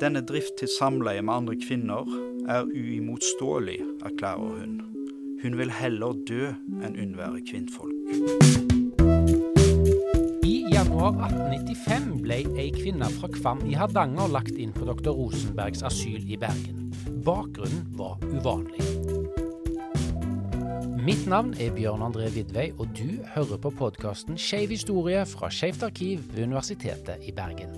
Denne 0.00 0.22
drift 0.26 0.56
til 0.58 0.68
samleie 0.70 1.22
med 1.22 1.34
andre 1.34 1.54
kvinner 1.58 2.08
er 2.50 2.66
uimotståelig, 2.66 3.78
erklærer 4.04 4.58
hun. 4.58 4.80
Hun 5.42 5.58
vil 5.58 5.72
heller 5.74 6.18
dø 6.28 6.52
enn 6.82 6.98
unnvære 7.02 7.42
kvinnfolk. 7.48 7.94
I 10.46 10.54
januar 10.72 11.18
1895 11.26 12.22
ble 12.22 12.38
ei 12.58 12.68
kvinne 12.76 13.08
fra 13.16 13.30
Kvam 13.34 13.64
i 13.66 13.74
Hardanger 13.78 14.30
lagt 14.30 14.54
inn 14.54 14.74
på 14.76 14.86
dr. 14.86 15.10
Rosenbergs 15.10 15.82
asyl 15.86 16.22
i 16.26 16.38
Bergen. 16.38 16.92
Bakgrunnen 17.26 17.86
var 17.98 18.22
uvanlig. 18.30 18.86
Mitt 21.02 21.26
navn 21.26 21.56
er 21.58 21.74
Bjørn 21.74 22.04
André 22.06 22.28
Vidvei, 22.30 22.68
og 22.78 22.92
du 22.94 23.18
hører 23.34 23.58
på 23.58 23.72
podkasten 23.74 24.38
Skeiv 24.38 24.70
historie 24.70 25.24
fra 25.26 25.50
Skeivt 25.50 25.82
arkiv 25.82 26.22
ved 26.30 26.44
Universitetet 26.46 27.26
i 27.26 27.34
Bergen. 27.34 27.74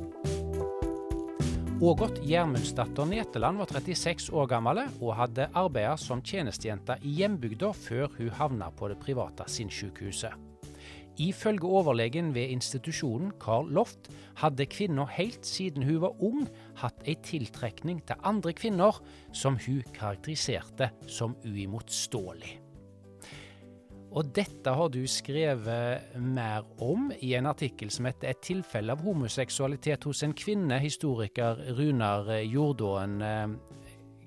Ågot 1.85 2.23
Gjermundsdatter 2.25 3.05
Neteland 3.05 3.59
var 3.61 3.69
36 3.69 4.31
år 4.33 4.47
gammel 4.49 4.79
og 5.03 5.11
hadde 5.19 5.51
arbeidet 5.53 6.01
som 6.01 6.23
tjenestejente 6.25 6.97
i 7.05 7.13
hjembygda 7.19 7.75
før 7.77 8.09
hun 8.15 8.31
havna 8.39 8.71
på 8.73 8.89
det 8.89 8.97
private 9.03 9.45
sinnssykehuset. 9.53 10.33
Ifølge 11.21 11.69
overlegen 11.69 12.33
ved 12.33 12.57
institusjonen, 12.57 13.35
Carl 13.37 13.69
Loft, 13.77 14.09
hadde 14.41 14.65
kvinna 14.65 15.05
helt 15.13 15.45
siden 15.45 15.85
hun 15.85 16.01
var 16.07 16.17
ung 16.25 16.49
hatt 16.81 17.05
ei 17.05 17.19
tiltrekning 17.21 18.01
til 18.09 18.17
andre 18.25 18.57
kvinner 18.57 19.05
som 19.37 19.61
hun 19.67 19.85
karakteriserte 19.93 20.89
som 21.05 21.37
uimotståelig. 21.45 22.64
Og 24.15 24.29
dette 24.31 24.71
har 24.71 24.91
du 24.95 25.01
skrevet 25.11 26.15
mer 26.23 26.63
om 26.83 27.09
i 27.19 27.33
en 27.35 27.49
artikkel 27.51 27.91
som 27.91 28.07
heter 28.07 28.29
'Et 28.29 28.43
tilfelle 28.43 28.93
av 28.93 29.03
homoseksualitet 29.03 30.05
hos 30.05 30.23
en 30.23 30.33
kvinne', 30.33 30.79
historiker 30.79 31.75
Runar 31.75 32.31
Jordåen. 32.47 33.19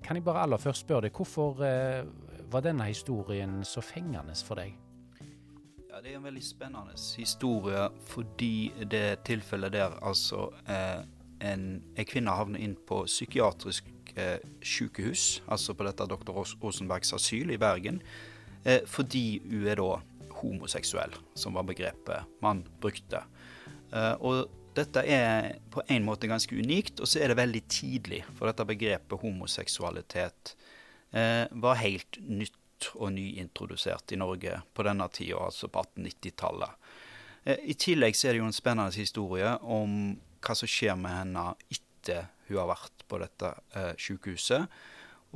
Kan 0.03 0.15
jeg 0.15 0.23
bare 0.23 0.43
aller 0.43 0.57
først 0.57 0.85
spørre 0.85 1.01
deg, 1.01 1.11
hvorfor 1.13 1.63
var 2.51 2.61
denne 2.61 2.83
historien 2.83 3.63
så 3.63 3.81
fengende 3.81 4.35
for 4.45 4.55
deg? 4.55 4.75
Ja, 5.89 6.01
Det 6.01 6.11
er 6.11 6.17
en 6.17 6.23
veldig 6.23 6.43
spennende 6.43 6.93
historie 7.17 7.89
fordi 8.05 8.71
det 8.91 9.23
tilfellet 9.25 9.71
der 9.73 9.99
altså 10.01 10.49
eh, 10.69 11.03
en, 11.41 11.83
en, 11.97 12.05
kvinne 12.05 12.29
havner 12.29 12.59
inn 12.59 12.75
på 12.87 13.03
psykiatrisk 13.05 13.85
eh, 14.15 14.37
sykehus, 14.61 15.43
altså 15.47 15.73
på 15.73 15.83
dette 15.83 16.05
dr. 16.05 16.31
Rosenbergs 16.63 17.13
asyl 17.13 17.51
i 17.51 17.57
Bergen 17.57 18.01
Eh, 18.67 18.83
fordi 18.89 19.39
hun 19.47 19.65
er 19.71 19.79
da 19.79 19.97
homoseksuell, 20.41 21.15
som 21.39 21.55
var 21.57 21.65
begrepet 21.67 22.39
man 22.43 22.61
brukte. 22.81 23.23
Eh, 23.93 24.13
og 24.19 24.51
dette 24.77 25.01
er 25.09 25.55
på 25.73 25.81
en 25.89 26.05
måte 26.05 26.29
ganske 26.29 26.53
unikt, 26.53 26.99
og 27.01 27.09
så 27.09 27.23
er 27.23 27.31
det 27.31 27.39
veldig 27.39 27.63
tidlig. 27.71 28.21
For 28.37 28.49
dette 28.49 28.67
begrepet 28.67 29.23
homoseksualitet 29.23 30.53
eh, 31.15 31.45
var 31.51 31.81
helt 31.81 32.19
nytt 32.21 32.91
og 32.93 33.09
nyintrodusert 33.15 34.13
i 34.13 34.19
Norge 34.21 34.59
på 34.75 34.85
denne 34.85 35.07
tida, 35.09 35.39
altså 35.47 35.71
på 35.71 35.81
1890-tallet. 35.81 36.91
I 37.47 37.73
tillegg 37.79 38.17
er 38.27 38.35
det 38.35 38.41
jo 38.41 38.49
en 38.49 38.53
spennende 38.53 38.91
historie 38.99 39.53
om 39.63 40.17
hva 40.43 40.55
som 40.59 40.69
skjer 40.69 40.97
med 40.99 41.13
henne 41.15 41.43
etter 41.71 42.27
hun 42.49 42.59
har 42.59 42.69
vært 42.69 43.05
på 43.07 43.19
dette 43.21 43.53
eh, 43.75 43.93
sykehuset. 43.99 44.67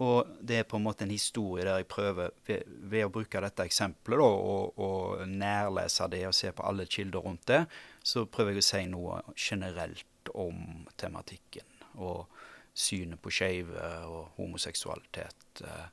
Og 0.02 0.30
det 0.41 0.61
er 0.61 0.67
på 0.69 0.80
en 0.80 0.85
måte 0.88 1.05
en 1.05 1.13
historie 1.13 1.66
der 1.67 1.81
jeg 1.81 1.89
prøver, 1.91 2.31
ved, 2.47 2.63
ved 2.89 3.05
å 3.05 3.11
bruke 3.13 3.41
dette 3.44 3.66
eksempelet 3.69 4.21
da, 4.21 4.30
og, 4.53 4.80
og, 4.81 5.25
nærlese 5.30 6.07
det 6.09 6.23
og 6.30 6.38
se 6.38 6.53
på 6.55 6.66
alle 6.66 6.88
kilder 6.89 7.25
rundt 7.25 7.45
det, 7.52 7.59
så 8.03 8.25
prøver 8.25 8.55
jeg 8.55 8.63
å 8.63 8.69
si 8.69 8.85
noe 8.89 9.19
generelt 9.35 10.31
om 10.33 10.88
tematikken. 10.97 11.67
Og 12.02 12.25
synet 12.73 13.19
på 13.22 13.33
skeive 13.35 13.83
og 14.07 14.38
homoseksualitet 14.38 15.61
eh, 15.67 15.88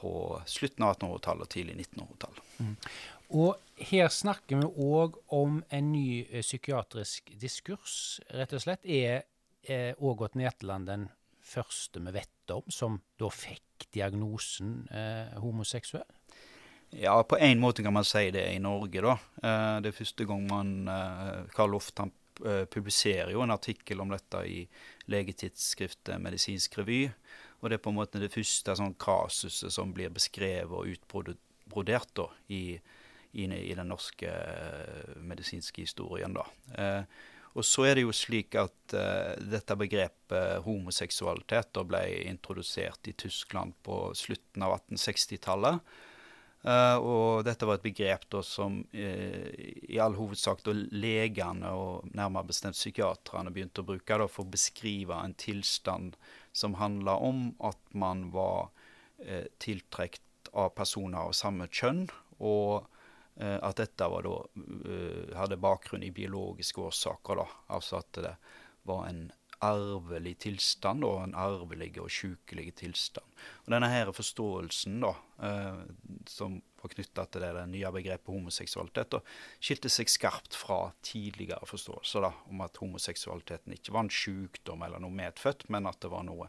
på 0.00 0.12
slutten 0.48 0.84
av 0.84 0.96
1800-tallet 0.96 1.46
og 1.46 1.52
tidlig 1.54 1.76
1900-tall. 1.78 2.40
Mm. 2.58 2.74
Og 3.40 3.84
her 3.90 4.08
snakker 4.10 4.58
vi 4.58 4.88
òg 4.90 5.20
om 5.36 5.60
en 5.70 5.92
ny 5.92 6.24
eh, 6.26 6.42
psykiatrisk 6.42 7.30
diskurs, 7.40 8.18
rett 8.34 8.56
og 8.56 8.64
slett. 8.64 8.84
Er 8.84 9.22
eh, 9.62 9.94
Ågot 9.96 10.34
Netland 10.40 10.90
den 10.90 11.08
første 11.50 12.02
vi 12.02 12.14
vet 12.18 12.34
om 12.56 12.72
som 12.72 12.98
da 13.20 13.30
fikk 13.32 13.88
diagnosen 13.94 14.84
eh, 14.90 15.36
homoseksuell? 15.40 16.06
Ja, 16.90 17.22
på 17.22 17.38
en 17.38 17.60
måte 17.62 17.82
kan 17.86 17.94
man 17.94 18.04
si 18.04 18.30
det 18.34 18.48
i 18.50 18.58
Norge, 18.62 19.02
da. 19.04 19.12
Eh, 19.42 19.76
det 19.82 19.92
er 19.92 20.00
første 20.00 20.26
gang 20.26 20.46
man 20.50 20.72
eh, 20.90 21.44
Karl 21.54 21.70
Loft 21.76 22.02
han 22.02 22.10
eh, 22.44 22.64
publiserer 22.66 23.30
jo 23.30 23.44
en 23.44 23.54
artikkel 23.54 24.02
om 24.02 24.10
dette 24.10 24.42
i 24.48 24.64
legetidsskriftet 25.12 26.18
Medisinsk 26.22 26.80
revy. 26.80 27.04
Og 27.60 27.70
det 27.70 27.78
er 27.78 27.84
på 27.84 27.92
en 27.92 28.00
måte 28.00 28.22
det 28.22 28.32
første 28.34 28.74
sånn 28.76 28.96
kasuset 29.00 29.72
som 29.74 29.92
blir 29.94 30.10
beskrevet 30.10 30.72
og 30.72 30.90
utbrodert 30.90 32.10
da, 32.16 32.26
i, 32.48 32.74
i, 33.32 33.44
i, 33.44 33.74
den 33.76 33.92
norske 33.92 34.30
eh, 34.32 35.18
medisinske 35.22 35.84
historien. 35.84 36.34
da. 36.34 36.46
Eh, 36.74 37.02
og 37.58 37.66
så 37.66 37.88
er 37.88 37.98
det 37.98 38.04
jo 38.04 38.14
slik 38.14 38.54
at 38.58 38.94
uh, 38.94 39.34
dette 39.42 39.76
begrepet 39.78 40.62
homoseksualitet 40.66 41.72
da 41.74 41.82
ble 41.86 42.02
introdusert 42.30 43.10
i 43.10 43.16
Tyskland 43.18 43.74
på 43.86 44.12
slutten 44.18 44.66
av 44.66 44.76
1860-tallet. 44.78 45.80
Uh, 46.60 46.70
eh, 46.70 46.96
og 47.00 47.42
dette 47.48 47.66
var 47.66 47.78
et 47.78 47.86
begrep 47.88 48.28
da 48.30 48.42
som 48.46 48.78
uh, 48.94 49.48
i 49.56 49.98
all 49.98 50.14
hovedsak 50.18 50.62
da 50.66 50.76
legene, 50.76 51.72
og 51.74 52.12
nærmere 52.14 52.52
bestemt 52.52 52.78
psykiaterne, 52.78 53.50
begynte 53.54 53.82
å 53.82 53.88
bruke 53.90 54.20
da, 54.22 54.28
for 54.30 54.46
å 54.46 54.54
beskrive 54.54 55.18
en 55.18 55.34
tilstand 55.40 56.20
som 56.52 56.78
handla 56.78 57.18
om 57.18 57.50
at 57.66 57.80
man 57.92 58.28
var 58.34 58.70
tiltrukket 59.60 60.48
av 60.56 60.70
personer 60.72 61.26
av 61.26 61.34
samme 61.36 61.66
kjønn. 61.68 62.06
og 62.40 62.86
Eh, 62.88 62.99
at 63.40 63.76
dette 63.80 64.08
da, 64.08 64.36
eh, 64.84 65.36
hadde 65.36 65.60
bakgrunn 65.60 66.04
i 66.04 66.12
biologiske 66.12 66.82
årsaker. 66.82 67.40
Da. 67.40 67.46
Altså 67.76 68.00
at 68.02 68.18
det 68.20 68.34
var 68.88 69.06
en 69.08 69.28
arvelig 69.60 70.38
tilstand, 70.46 71.04
og 71.04 71.22
en 71.24 71.36
arvelig 71.36 71.92
og 72.00 72.08
sykelig 72.12 72.72
tilstand. 72.80 73.26
Og 73.64 73.72
denne 73.74 73.90
her 73.92 74.10
forståelsen 74.16 75.00
da, 75.04 75.12
eh, 75.44 75.80
som 76.28 76.58
var 76.80 76.94
knytta 76.94 77.26
til 77.28 77.44
det, 77.44 77.52
det 77.58 77.66
nye 77.74 77.92
begrepet 77.92 78.32
homoseksualitet, 78.32 79.18
skilte 79.60 79.92
seg 79.92 80.08
skarpt 80.08 80.56
fra 80.56 80.80
tidligere 81.04 81.68
forståelser 81.68 82.24
da, 82.24 82.32
om 82.48 82.64
at 82.64 82.80
homoseksualiteten 82.80 83.76
ikke 83.76 83.92
var 83.92 84.06
en 84.06 84.14
sykdom 84.20 84.86
eller 84.86 85.02
noe 85.02 85.18
medfødt, 85.20 85.68
men 85.68 85.90
at 85.90 86.00
det 86.00 86.12
var 86.12 86.24
noe 86.28 86.48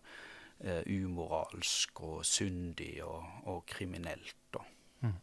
eh, 0.64 0.84
umoralsk 0.88 2.04
og 2.08 2.22
syndig 2.28 2.94
og, 3.04 3.28
og 3.52 3.66
kriminelt. 3.68 4.40
da. 4.56 4.64
Mm. 5.02 5.16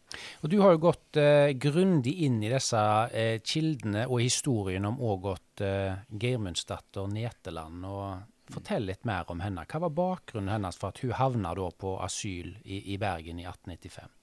Og 0.43 0.51
Du 0.51 0.59
har 0.61 0.75
jo 0.75 0.81
gått 0.89 1.19
eh, 1.21 1.53
grundig 1.55 2.17
inn 2.27 2.41
i 2.43 2.51
disse 2.51 2.81
eh, 3.15 3.39
kildene 3.47 4.09
og 4.09 4.23
historien 4.25 4.89
om 4.89 4.99
Ågot 4.99 5.63
eh, 5.63 6.01
Geirmundsdatter 6.11 7.07
Neteland. 7.13 7.87
og 7.87 8.53
Fortell 8.53 8.89
litt 8.89 9.05
mer 9.05 9.29
om 9.29 9.43
henne. 9.45 9.67
Hva 9.69 9.83
var 9.85 9.95
bakgrunnen 9.95 10.51
hennes 10.55 10.79
for 10.81 10.91
at 10.91 11.03
hun 11.05 11.13
havna 11.19 11.53
på 11.55 11.99
asyl 12.01 12.55
i, 12.65 12.95
i, 12.95 12.97
Bergen 12.99 13.39
i 13.43 13.45
1895? 13.45 14.15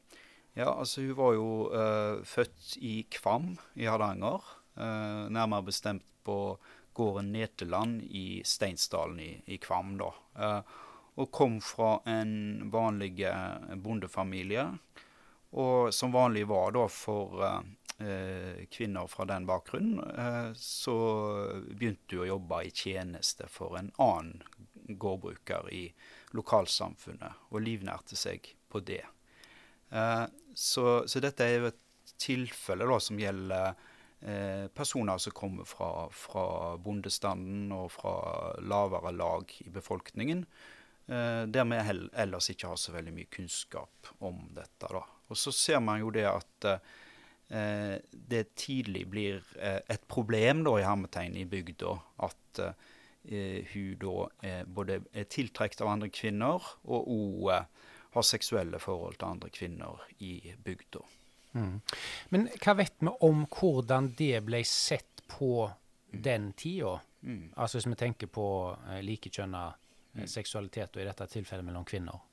Ja, 0.56 0.72
altså 0.72 1.02
Hun 1.02 1.18
var 1.20 1.36
jo 1.36 1.50
eh, 1.70 2.24
født 2.26 2.78
i 2.82 2.96
Kvam 3.12 3.54
i 3.76 3.86
Hardanger. 3.86 4.42
Uh, 4.76 5.32
nærmere 5.32 5.70
bestemt 5.70 6.04
på 6.28 6.58
gården 6.98 7.30
Neteland 7.32 8.02
i 8.04 8.42
Steinsdalen 8.44 9.22
i, 9.24 9.30
i 9.48 9.58
Kvam. 9.58 9.94
da. 10.00 10.10
Uh, 10.36 10.82
og 11.16 11.30
kom 11.32 11.62
fra 11.64 12.02
en 12.12 12.66
vanlig 12.74 13.30
bondefamilie. 13.80 14.66
Og 15.56 15.94
som 15.96 16.12
vanlig 16.12 16.44
var 16.50 16.74
da 16.76 16.84
for 16.92 17.40
eh, 17.48 18.66
kvinner 18.72 19.08
fra 19.08 19.26
den 19.30 19.48
bakgrunnen, 19.48 20.02
eh, 20.04 20.52
så 20.60 20.98
begynte 21.70 22.18
hun 22.18 22.26
å 22.26 22.32
jobbe 22.34 22.62
i 22.66 22.74
tjeneste 22.76 23.48
for 23.52 23.78
en 23.80 23.92
annen 24.04 24.44
gårdbruker 24.86 25.72
i 25.74 25.88
lokalsamfunnet, 26.36 27.48
og 27.50 27.64
livnærte 27.64 28.18
seg 28.20 28.52
på 28.70 28.84
det. 28.86 29.04
Eh, 29.90 30.26
så, 30.54 30.86
så, 31.08 31.24
dette 31.24 31.48
er 31.48 31.60
jo 31.60 31.72
et 31.72 32.16
tilfelle 32.22 32.88
da, 32.90 33.00
som 33.02 33.20
gjelder 33.20 33.74
eh, 34.22 34.68
personer 34.76 35.20
som 35.22 35.36
kommer 35.36 35.68
fra, 35.68 36.08
fra, 36.12 36.46
bondestanden 36.82 37.72
og 37.76 37.92
fra 37.96 38.16
lavere 38.60 39.16
lag 39.16 39.56
i 39.64 39.72
befolkningen, 39.74 40.46
eh, 41.08 41.44
der 41.48 41.70
vi 41.72 41.82
ellers 42.26 42.52
ikke 42.52 42.74
har 42.74 42.82
så 42.82 42.96
veldig 42.96 43.16
mye 43.16 43.32
kunnskap 43.40 44.16
om 44.20 44.48
dette. 44.56 44.92
da. 44.92 45.06
Og 45.30 45.40
så 45.40 45.54
ser 45.56 45.82
man 45.84 46.02
jo 46.04 46.12
det 46.14 46.26
at 46.30 46.68
eh, 46.70 47.96
det 48.12 48.44
tidlig 48.60 49.06
blir 49.10 49.42
eh, 49.58 49.82
et 49.90 50.06
problem 50.12 50.64
da 50.68 50.78
i 50.80 50.86
hermetegn 50.86 51.38
i 51.40 51.48
bygda 51.50 51.96
at 52.28 52.62
eh, 52.66 53.66
hun 53.72 53.96
da 54.02 54.54
både 54.70 55.00
er 55.10 55.26
tiltrukket 55.34 55.82
av 55.82 55.96
andre 55.96 56.12
kvinner, 56.14 56.62
og 56.86 57.08
òg 57.10 57.48
har 58.16 58.24
seksuelle 58.24 58.80
forhold 58.80 59.18
til 59.18 59.32
andre 59.34 59.50
kvinner 59.50 60.04
i 60.22 60.54
bygda. 60.64 61.02
Mm. 61.56 61.80
Men 62.30 62.48
hva 62.64 62.76
vet 62.80 62.96
vi 63.00 63.12
om 63.24 63.46
hvordan 63.48 64.12
det 64.20 64.44
ble 64.48 64.62
sett 64.68 65.24
på 65.32 65.70
den 66.12 66.52
tida? 66.60 67.00
Mm. 67.22 67.52
Altså 67.56 67.80
hvis 67.80 67.90
vi 67.90 67.98
tenker 68.00 68.32
på 68.32 68.48
eh, 68.90 69.02
likekjønna 69.04 69.66
mm. 70.14 70.26
seksualitet, 70.32 70.96
og 70.96 71.04
i 71.04 71.08
dette 71.08 71.28
tilfellet 71.32 71.68
mellom 71.68 71.88
kvinner. 71.88 72.24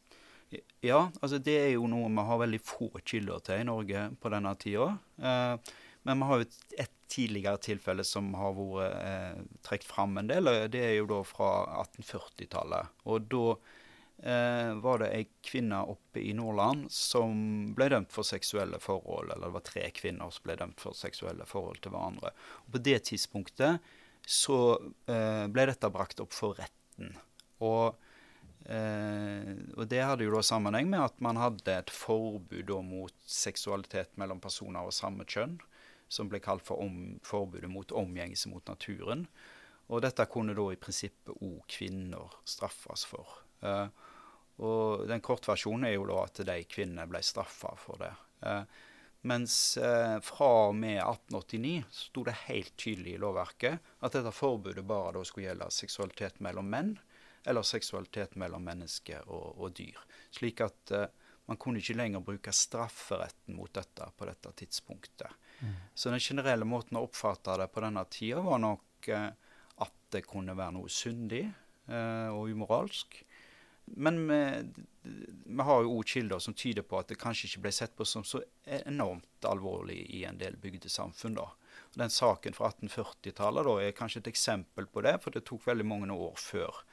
Ja, 0.84 1.06
altså 1.20 1.38
det 1.38 1.54
er 1.60 1.70
jo 1.75 1.87
noe 1.90 2.10
vi 2.12 2.25
har 2.28 2.40
veldig 2.43 2.60
få 2.64 2.90
kilder 3.06 3.44
til 3.46 3.62
i 3.62 3.69
Norge 3.69 4.08
på 4.20 4.32
denne 4.32 4.52
tida. 4.60 4.88
Eh, 5.22 5.72
men 6.02 6.19
vi 6.19 6.28
har 6.28 6.43
jo 6.43 6.49
et, 6.82 6.99
tidligere 7.12 7.60
tilfelle 7.60 8.04
som 8.08 8.31
har 8.40 8.54
vært 8.56 8.94
eh, 9.04 9.40
trukket 9.66 9.84
fram 9.84 10.16
en 10.16 10.31
del. 10.31 10.49
og 10.49 10.70
Det 10.72 10.81
er 10.81 10.94
jo 10.96 11.08
da 11.10 11.19
fra 11.28 11.49
1840-tallet. 11.82 12.94
Og 13.12 13.26
da 13.34 13.43
eh, 13.52 14.70
var 14.81 15.02
det 15.02 15.10
ei 15.12 15.26
kvinne 15.44 15.82
oppe 15.93 16.22
i 16.22 16.32
Nordland 16.37 16.87
som 16.94 17.34
ble 17.76 17.90
dømt 17.93 18.14
for 18.14 18.25
seksuelle 18.25 18.81
forhold. 18.81 19.28
Eller 19.28 19.50
det 19.50 19.56
var 19.58 19.66
tre 19.69 19.84
kvinner 19.99 20.32
som 20.32 20.49
ble 20.49 20.56
dømt 20.62 20.81
for 20.81 20.96
seksuelle 20.96 21.44
forhold 21.49 21.82
til 21.84 21.93
hverandre. 21.93 22.32
Og 22.64 22.78
på 22.78 22.82
det 22.88 23.02
tidspunktet 23.10 23.93
så 24.25 24.58
eh, 25.10 25.44
ble 25.52 25.69
dette 25.69 25.93
brakt 25.93 26.25
opp 26.25 26.32
for 26.32 26.56
retten. 26.56 27.12
Og 27.60 27.99
Eh, 28.67 29.53
og 29.76 29.88
det 29.91 30.03
hadde 30.05 30.26
jo 30.26 30.35
da 30.35 30.43
sammenheng 30.47 30.91
med 30.93 31.03
at 31.03 31.19
man 31.25 31.41
hadde 31.41 31.75
et 31.75 31.91
forbud 31.93 32.70
mot 32.87 33.14
seksualitet 33.26 34.14
mellom 34.20 34.43
personer 34.43 34.85
av 34.85 34.94
samme 34.94 35.26
kjønn, 35.26 35.59
som 36.12 36.29
ble 36.31 36.43
kalt 36.44 36.64
for 36.67 36.82
om, 36.85 37.19
forbudet 37.25 37.70
mot 37.73 37.93
omgjengelse 37.97 38.53
mot 38.53 38.67
naturen. 38.69 39.26
Og 39.91 40.05
dette 40.05 40.29
kunne 40.31 40.55
da 40.56 40.69
i 40.73 40.81
prinsippet 40.81 41.35
òg 41.43 41.64
kvinner 41.70 42.38
straffes 42.49 43.05
for. 43.09 43.43
Eh, 43.67 43.88
og 44.62 45.06
den 45.09 45.23
kortversjonen 45.25 45.88
er 45.88 45.97
jo 45.97 46.09
da 46.11 46.23
at 46.26 46.43
de 46.47 46.56
kvinnene 46.69 47.09
ble 47.11 47.23
straffa 47.25 47.73
for 47.81 48.03
det. 48.03 48.12
Eh, 48.47 48.64
mens 49.31 49.76
eh, 49.79 50.19
fra 50.25 50.50
og 50.69 50.76
med 50.76 50.99
1889 50.99 51.85
sto 51.94 52.25
det 52.26 52.41
helt 52.49 52.75
tydelig 52.76 53.17
i 53.17 53.23
lovverket 53.23 53.93
at 54.03 54.17
dette 54.17 54.35
forbudet 54.35 54.85
bare 54.87 55.14
da 55.17 55.23
skulle 55.26 55.49
gjelde 55.49 55.70
seksualitet 55.75 56.41
mellom 56.43 56.70
menn 56.70 56.97
eller 57.44 57.66
seksualitet 57.66 58.36
mellom 58.40 58.64
menneske 58.64 59.18
og, 59.26 59.58
og 59.58 59.74
dyr. 59.76 59.98
Slik 60.34 60.62
at 60.64 60.94
uh, 60.94 61.06
man 61.50 61.58
kunne 61.60 61.82
ikke 61.82 61.98
lenger 61.98 62.22
bruke 62.24 62.54
strafferetten 62.54 63.56
mot 63.58 63.72
dette 63.74 64.06
på 64.16 64.28
dette 64.28 64.52
tidspunktet. 64.62 65.40
Mm. 65.60 65.74
Så 65.94 66.12
den 66.12 66.22
generelle 66.22 66.68
måten 66.68 66.98
å 66.98 67.06
oppfatte 67.08 67.58
det 67.60 67.68
på 67.72 67.82
denne 67.84 68.04
tida 68.10 68.44
var 68.44 68.62
nok 68.62 69.10
uh, 69.10 69.28
at 69.82 69.98
det 70.14 70.24
kunne 70.28 70.56
være 70.58 70.76
noe 70.78 70.92
syndig 70.92 71.44
uh, 71.90 72.30
og 72.30 72.52
umoralsk. 72.52 73.22
Men 73.98 74.20
vi, 74.28 74.38
vi 75.02 75.64
har 75.66 75.82
jo 75.82 75.96
òg 75.98 76.06
kilder 76.06 76.38
som 76.40 76.54
tyder 76.54 76.84
på 76.86 77.00
at 77.00 77.08
det 77.10 77.18
kanskje 77.20 77.48
ikke 77.48 77.64
ble 77.64 77.72
sett 77.74 77.96
på 77.98 78.06
som 78.06 78.22
så 78.24 78.38
enormt 78.62 79.48
alvorlig 79.48 79.98
i 80.14 80.22
en 80.28 80.38
del 80.38 80.54
bygdesamfunn. 80.62 81.34
da. 81.34 81.48
Den 81.98 82.10
saken 82.10 82.54
fra 82.56 82.70
1840-tallet 82.70 83.68
er 83.82 83.96
kanskje 83.96 84.22
et 84.22 84.30
eksempel 84.32 84.86
på 84.86 85.02
det, 85.04 85.16
for 85.24 85.34
det 85.34 85.44
tok 85.48 85.66
veldig 85.66 85.88
mange 85.88 86.14
år 86.14 86.38
før 86.40 86.84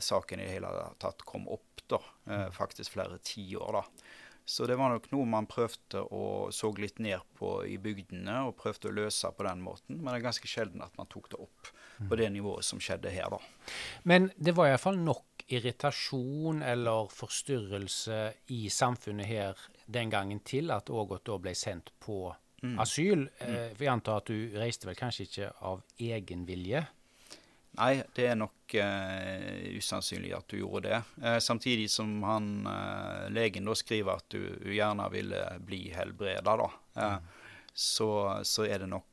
saken 0.00 0.40
i 0.40 0.46
det 0.46 0.56
hele 0.56 0.70
tatt 0.98 1.22
kom 1.28 1.48
opp. 1.48 1.66
da, 1.90 1.98
eh, 2.26 2.46
mm. 2.46 2.52
Faktisk 2.52 2.92
flere 2.92 3.18
tiår. 3.18 3.72
da. 3.72 3.84
Så 4.44 4.66
det 4.66 4.76
var 4.76 4.90
nok 4.90 5.10
noe 5.12 5.26
man 5.30 5.46
prøvde 5.46 6.00
å 6.10 6.48
så 6.50 6.72
litt 6.78 6.98
ned 6.98 7.20
på 7.38 7.60
i 7.70 7.76
bygdene, 7.78 8.48
og 8.48 8.56
prøvde 8.58 8.88
å 8.90 8.94
løse 8.94 9.30
på 9.36 9.46
den 9.46 9.60
måten. 9.62 10.00
Men 10.00 10.10
det 10.10 10.20
er 10.20 10.24
ganske 10.24 10.50
sjelden 10.50 10.82
at 10.82 10.96
man 10.98 11.06
tok 11.06 11.28
det 11.30 11.38
opp 11.38 11.70
på 12.08 12.16
det 12.18 12.30
nivået 12.32 12.64
som 12.64 12.80
skjedde 12.82 13.12
her, 13.12 13.30
da. 13.30 13.38
Men 14.08 14.30
det 14.36 14.56
var 14.56 14.70
iallfall 14.70 14.98
nok 14.98 15.44
irritasjon 15.50 16.62
eller 16.62 17.10
forstyrrelse 17.12 18.20
i 18.54 18.62
samfunnet 18.70 19.26
her 19.26 19.64
den 19.86 20.10
gangen 20.10 20.40
til 20.46 20.70
at 20.74 20.90
Ågot 20.90 21.26
da 21.26 21.38
ble 21.42 21.54
sendt 21.58 21.90
på 22.02 22.30
mm. 22.62 22.78
asyl. 22.82 23.26
Mm. 23.26 23.54
Eh, 23.54 23.68
for 23.74 23.86
jeg 23.86 23.92
antar 23.92 24.22
at 24.22 24.30
du 24.30 24.58
reiste 24.58 24.88
vel 24.88 24.98
kanskje 24.98 25.26
ikke 25.26 25.50
av 25.70 25.82
egen 25.98 26.46
vilje? 26.48 26.84
Nei, 27.80 28.02
det 28.12 28.26
er 28.28 28.36
nok 28.36 28.74
uh, 28.76 29.76
usannsynlig 29.78 30.34
at 30.36 30.50
du 30.52 30.58
gjorde 30.60 30.90
det. 30.90 30.98
Uh, 31.22 31.38
samtidig 31.40 31.86
som 31.92 32.18
han, 32.28 32.50
uh, 32.68 33.28
legen 33.32 33.68
da 33.68 33.76
skriver 33.78 34.20
at 34.20 34.26
du, 34.34 34.42
du 34.60 34.74
gjerne 34.74 35.06
ville 35.12 35.40
bli 35.64 35.86
helbreda, 35.94 36.56
da. 36.60 36.68
Mm. 37.00 37.30
Så, 37.72 38.10
så, 38.44 38.66
er 38.66 38.82
det 38.82 38.90
nok 38.90 39.06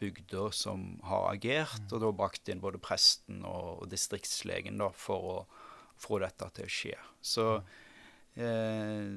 bygda 0.00 0.48
som 0.52 0.98
har 1.06 1.30
agert, 1.30 1.80
mm. 1.86 1.94
og 1.94 2.02
da 2.02 2.10
brakt 2.18 2.50
inn 2.52 2.60
både 2.60 2.80
presten 2.82 3.44
og, 3.46 3.84
og 3.84 3.88
distriktslegen 3.92 4.82
da, 4.82 4.90
for 4.92 5.30
å 5.30 5.38
få 6.00 6.18
dette 6.20 6.50
til 6.58 6.68
å 6.68 6.74
skje. 6.74 6.98
Så 7.24 7.46
mm. 8.36 9.16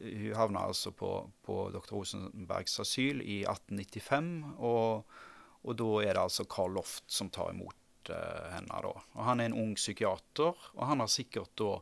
hun 0.00 0.34
havna 0.38 0.64
altså 0.70 0.94
på, 0.96 1.12
på 1.44 1.60
dr. 1.74 1.92
Rosenbergs 1.98 2.78
asyl 2.80 3.20
i 3.20 3.42
1895. 3.42 4.34
og 4.56 5.18
og 5.64 5.76
da 5.80 5.90
er 6.04 6.12
det 6.12 6.22
altså 6.22 6.44
Carl 6.50 6.74
Loft 6.76 7.04
som 7.10 7.30
tar 7.32 7.52
imot 7.54 8.10
uh, 8.10 8.50
henne. 8.52 8.80
da. 8.84 8.92
Og 9.16 9.22
Han 9.24 9.40
er 9.40 9.50
en 9.50 9.60
ung 9.64 9.74
psykiater, 9.78 10.66
og 10.74 10.82
han 10.86 11.00
har 11.00 11.10
sikkert 11.10 11.54
da, 11.60 11.78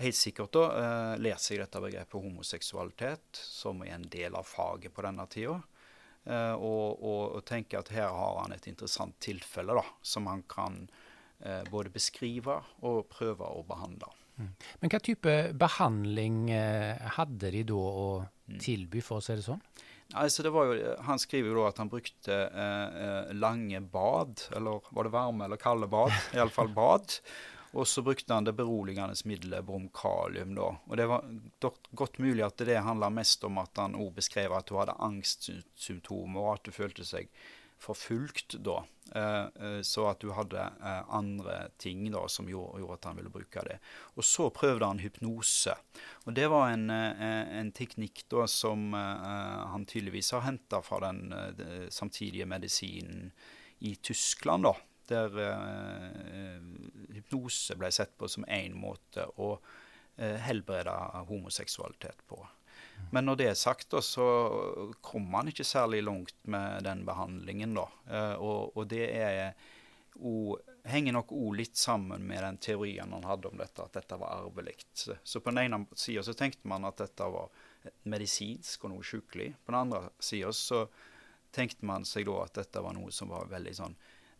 helt 0.00 0.18
sikkert 0.18 0.56
da, 0.56 0.64
uh, 0.72 1.12
lært 1.20 1.44
seg 1.44 1.60
dette 1.60 1.82
begrepet 1.82 2.24
homoseksualitet, 2.24 3.42
som 3.44 3.84
er 3.84 3.96
en 3.98 4.08
del 4.12 4.38
av 4.38 4.48
faget 4.48 4.94
på 4.94 5.04
denne 5.04 5.28
tida. 5.32 5.60
Uh, 6.22 6.54
og, 6.54 7.02
og, 7.02 7.22
og, 7.36 7.44
tenker 7.44 7.82
at 7.82 7.92
her 7.92 8.08
har 8.14 8.44
han 8.44 8.54
et 8.54 8.68
interessant 8.70 9.16
tilfelle 9.20 9.74
da, 9.76 9.84
som 10.06 10.28
han 10.30 10.44
kan 10.48 10.84
uh, 11.44 11.62
både 11.68 11.92
beskrive 11.92 12.60
og 12.80 13.08
prøve 13.12 13.44
å 13.44 13.64
behandle. 13.66 14.08
Mm. 14.40 14.52
Men 14.80 14.92
hva 14.94 14.98
type 15.04 15.32
behandling 15.60 16.46
hadde 17.18 17.50
de 17.52 17.66
da 17.68 17.76
å 17.76 18.06
mm. 18.24 18.60
tilby, 18.64 19.02
for 19.04 19.20
å 19.20 19.24
si 19.26 19.36
det 19.36 19.44
sånn? 19.44 19.60
Altså 20.14 20.44
jo, 20.44 20.94
han 21.06 21.20
skriver 21.20 21.48
jo 21.48 21.62
da 21.62 21.70
at 21.70 21.80
han 21.80 21.90
brukte 21.92 22.34
eh, 22.34 23.00
eh, 23.04 23.32
lange 23.34 23.80
bad, 23.80 24.44
eller 24.56 24.84
var 24.90 25.08
det 25.08 25.14
varme 25.14 25.46
eller 25.46 25.60
kalde 25.60 25.88
bad? 25.88 26.12
Iallfall 26.36 26.72
bad. 26.74 27.16
Og 27.72 27.88
så 27.88 28.02
brukte 28.04 28.34
han 28.34 28.44
det 28.44 28.52
beroligende 28.52 29.16
middelet 29.24 29.64
bromkalium. 29.64 30.54
da. 30.54 30.68
Og 30.84 30.96
Det 30.96 31.06
var 31.08 31.24
godt 31.96 32.18
mulig 32.20 32.44
at 32.44 32.60
det 32.60 32.76
handla 32.84 33.08
mest 33.08 33.44
om 33.48 33.56
at 33.62 33.80
han 33.80 33.96
òg 33.96 34.12
beskrev 34.18 34.52
at 34.52 34.68
hun 34.68 34.82
hadde 34.82 34.98
angstsymptomer, 35.00 36.40
og 36.40 36.58
at 36.58 36.68
hun 36.68 36.76
følte 36.76 37.06
seg 37.08 37.32
forfulgt 37.80 38.58
da. 38.60 38.82
Eh, 39.14 39.46
eh, 39.66 39.80
så 39.82 40.06
at 40.08 40.20
du 40.20 40.30
hadde 40.32 40.60
eh, 40.60 41.10
andre 41.12 41.56
ting 41.76 42.06
da 42.12 42.22
som 42.28 42.48
gjorde, 42.48 42.86
at 42.94 43.08
han 43.08 43.18
ville 43.18 43.32
bruke 43.32 43.64
det. 43.66 43.78
Og 44.16 44.24
så 44.24 44.48
prøvde 44.54 44.88
han 44.88 45.02
hypnose. 45.02 45.74
Og 46.24 46.36
det 46.36 46.46
var 46.52 46.70
en, 46.72 46.88
en 46.90 47.72
teknikk 47.74 48.24
da 48.32 48.46
som 48.48 48.92
han 48.94 49.84
tydeligvis 49.88 50.32
har 50.36 50.46
henta 50.46 50.80
fra 50.84 51.00
den 51.08 51.34
samtidige 51.90 52.46
medisinen 52.46 53.32
i 53.82 53.96
Tyskland, 53.96 54.68
da. 54.68 54.74
Der 55.12 55.34
hypnose 57.12 57.74
ble 57.76 57.90
sett 57.92 58.14
på 58.16 58.30
som 58.30 58.46
én 58.46 58.76
måte 58.78 59.26
å 59.42 59.56
helbrede 60.16 60.94
homoseksualitet 61.28 62.22
på. 62.30 62.38
Men 63.10 63.26
når 63.28 63.38
det 63.40 63.48
er 63.50 63.58
sagt, 63.58 63.90
da, 63.92 64.00
så 64.04 64.26
kommer 65.04 65.30
man 65.38 65.52
ikke 65.52 65.66
særlig 65.66 66.02
langt 66.06 66.36
med 66.48 66.84
den 66.86 67.04
behandlingen. 67.08 67.74
da. 67.74 67.88
Eh, 68.08 68.34
og, 68.38 68.76
og 68.76 68.88
det 68.92 69.06
er, 69.10 69.56
og, 70.20 70.60
henger 70.88 71.14
nok 71.14 71.32
òg 71.36 71.56
litt 71.60 71.78
sammen 71.78 72.24
med 72.26 72.42
den 72.42 72.58
teorien 72.62 73.12
han 73.14 73.26
hadde 73.26 73.50
om 73.50 73.60
dette, 73.60 73.84
at 73.84 73.98
dette 73.98 74.18
var 74.18 74.42
arvelig. 74.42 74.80
Så, 74.92 75.40
på 75.40 75.50
den 75.50 75.62
ene 75.62 75.84
sida 75.98 76.24
tenkte 76.34 76.68
man 76.68 76.86
at 76.88 76.98
dette 77.04 77.28
var 77.30 77.52
medisinsk 78.10 78.86
og 78.86 78.94
noe 78.94 79.06
sjukelig. 79.06 79.52
På 79.62 79.74
den 79.74 79.80
andre 79.84 80.08
sida 80.22 80.52
så 80.56 80.86
tenkte 81.54 81.86
man 81.86 82.06
seg 82.08 82.26
da 82.26 82.40
at 82.46 82.58
dette 82.58 82.82
var 82.82 82.96
noe 82.96 83.12
som 83.14 83.30
var 83.30 83.50
veldig 83.50 83.74
sånn 83.76 83.94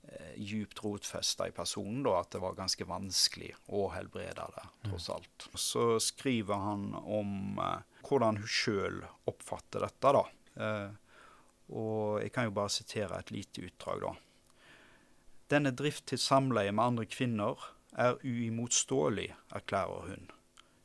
eh, 0.09 0.35
djupt 0.41 0.83
rotfesta 0.85 1.49
i 1.49 1.55
personen, 1.55 2.03
da, 2.07 2.19
at 2.23 2.33
det 2.35 2.43
var 2.43 2.59
ganske 2.59 2.87
vanskelig 2.89 3.53
å 3.71 3.89
helbrede 3.95 4.49
det, 4.57 4.67
tross 4.89 5.11
alt. 5.15 5.49
Så 5.55 5.87
skriver 6.03 6.63
han 6.65 6.91
om 6.99 7.61
eh, 7.63 7.92
hvordan 8.07 8.41
hun 8.43 8.51
sjøl 8.51 9.01
oppfatter 9.31 9.87
dette. 9.87 10.13
da. 10.19 10.25
Eh, 10.57 10.91
og 11.73 12.21
jeg 12.23 12.33
kan 12.33 12.49
jo 12.49 12.55
bare 12.57 12.73
sitere 12.73 13.19
et 13.19 13.33
lite 13.33 13.65
utdrag, 13.67 14.03
da. 14.05 14.13
Denne 15.53 15.73
drift 15.77 16.07
til 16.09 16.21
samleie 16.21 16.73
med 16.73 16.85
andre 16.85 17.07
kvinner 17.07 17.61
er 17.93 18.21
uimotståelig, 18.25 19.35
erklærer 19.53 20.09
hun. 20.09 20.31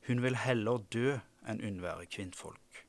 Hun 0.08 0.24
vil 0.24 0.40
heller 0.40 0.84
dø 0.92 1.18
enn 1.48 1.64
unnvære 1.64 2.08
kvinnfolk. 2.12 2.84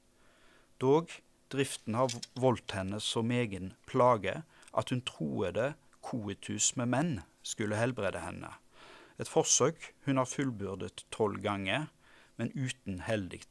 Dog, 0.83 1.11
driften 1.51 1.95
har 1.95 2.15
voldt 2.39 2.75
henne 2.75 3.01
så 3.03 3.23
megen 3.23 3.73
plage 3.87 4.43
at 4.75 4.91
hun 4.91 5.03
troede 5.07 5.73
koetus 6.03 6.75
med 6.77 6.91
menn 6.95 7.13
skulle 7.43 7.79
helbrede 7.79 8.21
henne. 8.23 8.51
Et 9.19 9.31
forsøk 9.31 9.93
hun 10.07 10.21
har 10.21 10.31
fullbyrdet 10.31 11.05
tolv 11.15 11.41
ganger, 11.43 11.89
men 12.39 12.53
uten 12.55 13.01
heldig 13.07 13.43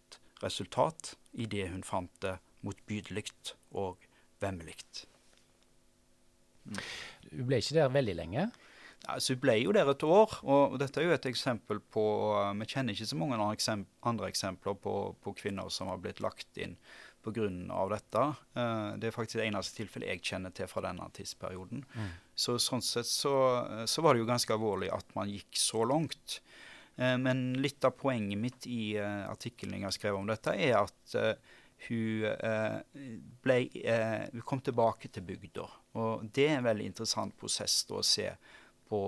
resultat 0.44 1.16
det 1.46 1.68
hun 1.72 1.84
fant 1.86 2.14
det 2.24 2.38
motbydelig 2.66 3.28
og 3.78 4.02
vemmelig. 4.42 4.78
Mm. 6.68 6.82
Du 7.32 7.44
ble 7.48 7.62
ikke 7.62 7.78
der 7.78 7.94
veldig 7.94 8.16
lenge? 8.18 8.48
Altså, 9.08 9.36
Hun 9.36 9.42
ble 9.44 9.58
jo 9.62 9.74
der 9.76 9.90
et 9.92 10.04
år, 10.04 10.40
og 10.44 10.80
dette 10.82 11.00
er 11.00 11.06
jo 11.08 11.16
et 11.16 11.28
eksempel 11.30 11.80
på 11.80 12.04
Vi 12.60 12.66
kjenner 12.66 12.94
ikke 12.94 13.12
så 13.12 13.20
mange 13.20 13.38
andre 13.38 14.28
eksempler 14.28 14.74
på, 14.74 14.96
på 15.22 15.34
kvinner 15.38 15.70
som 15.70 15.92
har 15.92 16.02
blitt 16.02 16.20
lagt 16.20 16.58
inn 16.58 16.76
pga. 17.24 17.88
dette. 17.92 18.24
Uh, 18.56 18.98
det 18.98 19.08
er 19.08 19.16
faktisk 19.16 19.40
det 19.42 19.48
eneste 19.48 19.82
tilfellet 19.82 20.10
jeg 20.10 20.24
kjenner 20.24 20.54
til 20.56 20.68
fra 20.68 20.84
denne 20.86 21.08
tidsperioden. 21.14 21.84
Mm. 21.94 22.12
Så 22.36 22.58
sånn 22.62 22.82
sett 22.82 23.10
så, 23.10 23.34
så, 23.86 24.02
var 24.02 24.14
det 24.14 24.24
jo 24.24 24.30
ganske 24.30 24.54
alvorlig 24.54 24.92
at 24.94 25.16
man 25.16 25.30
gikk 25.30 25.58
så 25.60 25.84
langt. 25.88 26.42
Uh, 26.98 27.16
men 27.22 27.50
litt 27.62 27.86
av 27.88 27.96
poenget 28.00 28.42
mitt 28.42 28.68
i 28.70 28.98
uh, 28.98 29.28
artikkelen 29.32 29.78
jeg 29.78 29.88
har 29.88 29.96
skrevet 29.96 30.22
om 30.22 30.30
dette, 30.30 30.54
er 30.54 30.80
at 30.82 31.18
hun, 31.88 32.24
ble, 33.46 33.58
hun 34.34 34.46
kom 34.50 34.64
tilbake 34.66 35.12
til 35.14 35.22
bygda. 35.28 35.68
Og 36.02 36.24
det 36.34 36.48
er 36.48 36.56
en 36.58 36.66
veldig 36.66 36.88
interessant 36.90 37.36
prosess 37.38 37.84
da, 37.86 38.00
å 38.00 38.06
se 38.06 38.32
på, 38.90 39.00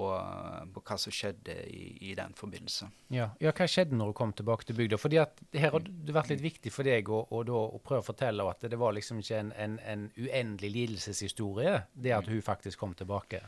på, 0.73 0.83
hva 0.83 0.97
som 0.99 1.13
skjedde 1.13 1.55
i, 1.71 1.83
i 2.09 2.15
den 2.17 2.33
forbindelse. 2.37 2.89
Ja. 3.15 3.29
ja. 3.41 3.53
Hva 3.55 3.67
skjedde 3.69 3.97
når 3.97 4.11
du 4.11 4.17
kom 4.19 4.33
tilbake 4.35 4.67
til 4.67 4.77
bygda? 4.79 4.99
Fordi 4.99 5.21
at 5.21 5.39
Her 5.55 5.73
har 5.75 5.85
det 5.85 6.15
vært 6.15 6.33
litt 6.33 6.43
viktig 6.43 6.73
for 6.73 6.87
deg 6.87 7.09
å, 7.11 7.21
å, 7.31 7.41
å 7.61 7.79
prøve 7.83 8.03
å 8.03 8.09
fortelle 8.09 8.47
at 8.51 8.67
det 8.69 8.79
var 8.79 8.95
liksom 8.97 9.21
ikke 9.23 9.39
en, 9.39 9.53
en, 9.55 9.79
en, 9.87 10.05
uendelig 10.19 10.73
lidelseshistorie, 10.75 11.79
det 11.93 12.15
at 12.15 12.29
hun 12.29 12.43
faktisk 12.45 12.81
kom 12.81 12.95
tilbake? 12.97 13.41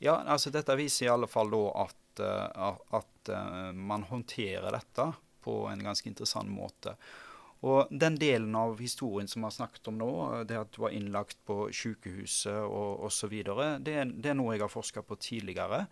Ja, 0.00 0.20
altså 0.24 0.52
dette 0.52 0.76
viser 0.80 1.08
i 1.08 1.12
alle 1.12 1.28
fall 1.28 1.52
da 1.52 1.64
at, 1.86 1.99
at 2.20 3.32
uh, 3.32 3.72
man 3.76 4.06
håndterer 4.08 4.70
dette 4.74 5.10
på 5.44 5.64
en 5.70 5.82
ganske 5.84 6.08
interessant 6.08 6.50
måte. 6.52 6.96
Og 7.60 7.90
den 7.92 8.16
delen 8.16 8.54
av 8.56 8.78
historien 8.80 9.28
som 9.28 9.42
vi 9.42 9.48
har 9.50 9.56
snakket 9.56 9.90
om 9.90 9.98
nå, 10.00 10.12
det 10.48 10.56
at 10.56 10.72
du 10.72 10.80
var 10.84 10.94
innlagt 10.96 11.42
på 11.48 11.66
sykehuset 11.76 12.56
og 12.64 13.04
osv., 13.08 13.34
det, 13.84 13.96
det 14.16 14.32
er 14.32 14.38
noe 14.38 14.54
jeg 14.54 14.64
har 14.64 14.72
forska 14.72 15.04
på 15.04 15.18
tidligere. 15.20 15.84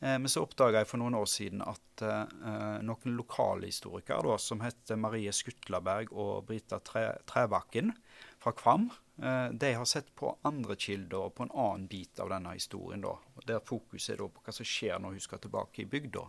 Eh, 0.00 0.18
men 0.18 0.28
så 0.28 0.44
oppdaga 0.44 0.82
jeg 0.82 0.90
for 0.90 1.00
noen 1.00 1.16
år 1.16 1.28
siden 1.30 1.64
at 1.64 2.04
eh, 2.04 2.82
noen 2.84 3.16
lokale 3.16 3.70
historikere 3.70 4.28
da, 4.28 4.36
som 4.40 4.60
heter 4.64 5.00
Marie 5.00 5.32
Skutlaberg 5.32 6.12
og 6.12 6.50
Brita 6.50 6.82
Tre, 6.84 7.08
Trebakken 7.28 7.94
fra 8.42 8.52
Kvam, 8.56 8.90
eh, 8.90 9.05
de 9.16 9.68
har 9.72 9.86
sett 9.88 10.10
på 10.14 10.34
andre 10.44 10.74
kilder 10.76 11.22
og 11.28 11.34
på 11.38 11.46
en 11.46 11.52
annen 11.56 11.86
bit 11.88 12.20
av 12.20 12.28
denne 12.28 12.50
historien. 12.52 13.00
da, 13.00 13.14
Der 13.48 13.64
fokuset 13.64 14.14
er 14.14 14.20
på 14.28 14.42
hva 14.44 14.52
som 14.52 14.68
skjer 14.68 15.00
når 15.00 15.16
hun 15.16 15.24
skal 15.24 15.40
tilbake 15.40 15.82
i 15.82 15.88
bygda. 15.88 16.26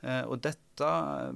Uh, 0.00 0.24
og 0.32 0.38
dette 0.40 0.86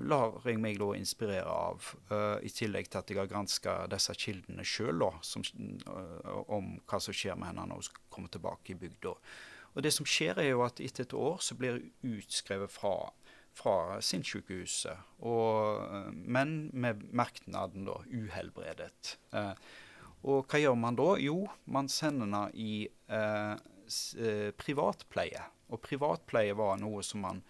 lar 0.09 0.39
jeg 0.49 0.57
meg 0.61 0.79
da 0.81 0.87
inspirere 0.97 1.53
av, 1.53 1.85
uh, 2.09 2.39
i 2.41 2.49
tillegg 2.49 2.89
til 2.89 3.03
at 3.03 3.11
jeg 3.13 3.21
har 3.21 3.29
granska 3.29 3.75
disse 3.93 4.15
kildene 4.17 4.65
sjøl 4.65 5.05
om 5.05 6.71
hva 6.89 7.01
som 7.03 7.13
skjer 7.13 7.37
med 7.37 7.51
henne 7.51 7.67
når 7.69 7.83
hun 7.83 8.07
kommer 8.09 8.33
tilbake 8.33 8.73
i 8.73 8.79
bygda. 8.81 9.13
Og 9.75 9.85
det 9.85 9.93
som 9.93 10.09
skjer, 10.09 10.41
er 10.41 10.55
jo 10.55 10.65
at 10.65 10.81
etter 10.81 11.05
et 11.05 11.17
år 11.19 11.45
så 11.45 11.59
blir 11.59 11.77
hun 11.77 12.17
utskrevet 12.17 12.73
fra, 12.73 13.11
fra 13.59 13.99
sinnssykehuset, 14.01 15.19
men 16.15 16.55
med 16.73 17.03
merknaden 17.11 17.89
da 17.89 17.99
'uhelbredet'. 18.07 19.17
Og 20.25 20.49
hva 20.49 20.61
gjør 20.61 20.77
man 20.81 20.97
da? 20.97 21.11
Jo, 21.21 21.45
man 21.69 21.91
sender 21.93 22.25
henne 22.25 22.45
i 22.57 22.89
privatpleie. 24.57 25.43
Og 25.69 25.83
privatpleie 25.85 26.57
var 26.57 26.79
noe 26.81 27.03
som 27.05 27.25
man 27.25 27.43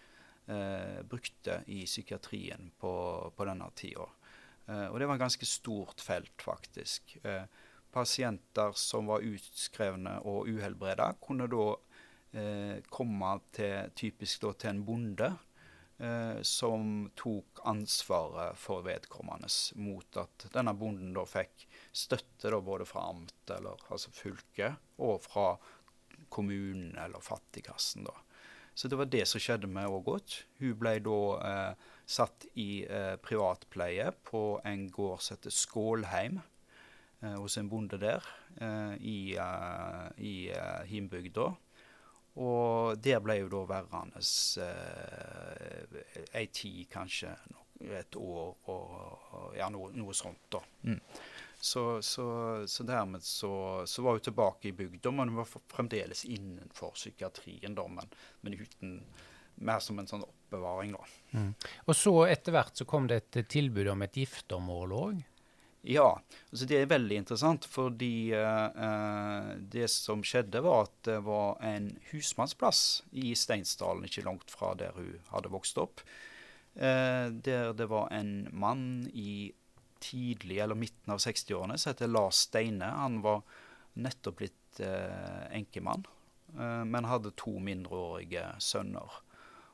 eh, 0.47 1.03
brukte 1.07 1.61
i 1.67 1.85
psykiatrien 1.87 2.71
på, 2.81 2.93
på 3.37 3.47
denne 3.49 3.71
tida. 3.79 4.07
Eh, 4.67 4.87
og 4.89 4.99
det 5.01 5.09
var 5.09 5.19
et 5.19 5.25
ganske 5.25 5.49
stort 5.49 6.03
felt, 6.05 6.35
faktisk. 6.43 7.17
Eh, 7.25 7.45
pasienter 7.95 8.75
som 8.79 9.11
var 9.11 9.25
utskrevne 9.25 10.19
og 10.27 10.49
uhelbreda, 10.51 11.13
kunne 11.23 11.49
da 11.51 11.67
eh, 12.35 12.79
komme 12.91 13.35
til, 13.55 13.93
typisk 13.97 14.47
da, 14.47 14.55
til 14.59 14.75
en 14.75 14.85
bonde. 14.87 15.31
Eh, 15.99 16.43
som 16.43 17.11
tok 17.15 17.61
ansvaret 17.71 18.59
for 18.59 18.83
vedkommende, 18.83 19.47
mot 19.79 20.17
at 20.19 20.49
denne 20.51 20.73
bonden 20.75 21.13
da 21.15 21.23
fikk 21.29 21.69
støtte 21.95 22.51
da 22.51 22.59
både 22.59 22.87
fra 22.89 23.05
amt, 23.13 23.37
eller 23.55 23.79
altså 23.95 24.11
fylket, 24.11 24.81
og 24.99 25.21
fra 25.23 25.53
kommunen 26.35 26.99
eller 26.99 27.23
fattigkassen. 27.23 28.09
da. 28.09 28.15
Så 28.75 28.89
det 28.91 28.99
var 28.99 29.07
det 29.07 29.23
som 29.31 29.39
skjedde 29.39 29.71
med 29.71 29.87
Ågot. 29.87 30.41
Hun 30.59 30.75
ble 30.81 30.97
da 30.99 31.21
eh, 31.47 31.91
satt 32.11 32.49
i 32.59 32.83
eh, 32.83 33.15
privatpleie 33.23 34.11
på 34.27 34.59
en 34.67 34.89
gård 34.91 35.23
som 35.23 35.37
heter 35.37 35.55
Skålheim, 35.55 36.41
eh, 37.23 37.37
hos 37.39 37.55
en 37.61 37.71
bonde 37.71 38.03
der 38.03 38.27
eh, 38.59 38.97
i, 38.99 39.19
uh, 39.39 40.11
i 40.19 40.51
uh, 40.51 40.83
himbygda. 40.91 41.53
Og 42.43 42.99
det 42.99 43.21
ble 43.23 43.37
jo 43.39 43.51
da 43.53 43.63
værende 43.69 44.23
eh, 44.65 46.01
ei 46.35 46.49
tid, 46.51 46.81
kanskje 46.91 47.31
et 47.95 48.17
år, 48.17 48.55
og, 48.71 49.53
ja, 49.57 49.69
noe, 49.71 49.93
noe, 49.95 50.15
sånt. 50.17 50.47
da. 50.51 50.63
Mm. 50.89 51.01
Så, 51.65 52.03
så, 52.03 52.27
så 52.69 52.85
dermed 52.85 53.23
så, 53.25 53.85
så, 53.87 54.03
var 54.03 54.19
hun 54.19 54.25
tilbake 54.25 54.69
i 54.69 54.75
bygda, 54.77 55.13
men 55.15 55.31
hun 55.31 55.43
var 55.43 55.49
fremdeles 55.73 56.25
innenfor 56.25 56.97
psykiatrien, 56.97 57.77
da, 57.77 57.87
men, 57.89 58.11
men, 58.43 58.59
uten 58.61 58.99
mer 59.65 59.79
som 59.85 60.01
en 60.01 60.11
sånn 60.11 60.27
oppbevaring. 60.27 60.97
da. 60.97 61.39
Mm. 61.39 61.53
Og 61.87 61.97
så 61.97 62.15
etter 62.27 62.57
hvert 62.57 62.83
så 62.83 62.89
kom 62.89 63.07
det 63.11 63.23
et 63.23 63.45
tilbud 63.49 63.93
om 63.95 64.03
et 64.07 64.19
giftermål 64.25 64.99
òg? 64.99 65.23
Ja, 65.85 66.15
altså 66.49 66.65
det 66.65 66.79
er 66.81 66.89
veldig 66.89 67.17
interessant, 67.21 67.67
fordi 67.69 68.33
uh, 68.33 69.53
det 69.69 69.85
som 69.93 70.23
skjedde, 70.25 70.63
var 70.65 70.87
at 70.87 70.95
det 71.05 71.19
var 71.27 71.59
en 71.65 71.91
husmannsplass 72.09 73.03
i 73.21 73.35
Steinsdalen, 73.37 74.07
ikke 74.09 74.25
langt 74.25 74.53
fra 74.53 74.73
der 74.81 74.97
hun 74.97 75.19
hadde 75.29 75.53
vokst 75.53 75.81
opp. 75.83 76.01
Uh, 76.73 77.29
der 77.45 77.75
det 77.77 77.89
var 77.93 78.09
en 78.17 78.49
mann 78.57 79.05
i 79.13 79.53
tidlig 80.01 80.63
eller 80.65 80.79
midten 80.79 81.13
av 81.13 81.21
60-årene, 81.21 81.77
som 81.77 81.93
heter 81.93 82.09
Lars 82.09 82.41
Steine. 82.49 82.89
Han 83.03 83.21
var 83.25 83.45
nettopp 84.01 84.41
blitt 84.41 84.81
uh, 84.81 85.45
enkemann, 85.53 86.09
men 86.55 87.07
hadde 87.09 87.33
to 87.35 87.57
mindreårige 87.59 88.45
sønner. 88.63 89.17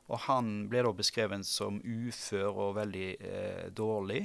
Og 0.08 0.22
han 0.24 0.62
ble 0.72 0.80
da 0.86 0.92
beskrevet 0.96 1.44
som 1.44 1.76
ufør 1.84 2.56
og 2.64 2.76
veldig 2.78 3.08
dårlig. 3.76 4.22